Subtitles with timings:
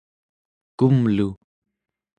[0.77, 1.27] kumlu